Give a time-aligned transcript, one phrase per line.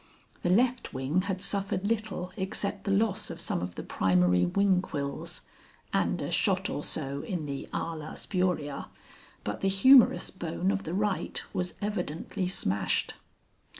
[0.41, 4.81] The left wing had suffered little except the loss of some of the primary wing
[4.81, 5.41] quills,
[5.93, 8.87] and a shot or so in the ala spuria,
[9.43, 13.13] but the humerus bone of the right was evidently smashed.)